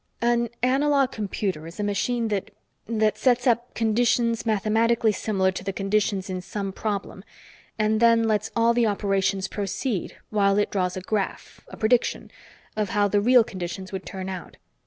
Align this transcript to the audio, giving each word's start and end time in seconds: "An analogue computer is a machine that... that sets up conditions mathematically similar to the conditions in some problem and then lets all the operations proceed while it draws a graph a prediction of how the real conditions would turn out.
"An 0.23 0.49
analogue 0.63 1.11
computer 1.11 1.67
is 1.67 1.79
a 1.79 1.83
machine 1.83 2.29
that... 2.29 2.49
that 2.87 3.19
sets 3.19 3.45
up 3.45 3.71
conditions 3.75 4.47
mathematically 4.47 5.11
similar 5.11 5.51
to 5.51 5.63
the 5.63 5.71
conditions 5.71 6.27
in 6.27 6.41
some 6.41 6.71
problem 6.71 7.23
and 7.77 7.99
then 7.99 8.23
lets 8.23 8.49
all 8.55 8.73
the 8.73 8.87
operations 8.87 9.47
proceed 9.47 10.17
while 10.31 10.57
it 10.57 10.71
draws 10.71 10.97
a 10.97 11.01
graph 11.01 11.61
a 11.67 11.77
prediction 11.77 12.31
of 12.75 12.89
how 12.89 13.07
the 13.07 13.21
real 13.21 13.43
conditions 13.43 13.91
would 13.91 14.03
turn 14.07 14.27
out. 14.27 14.57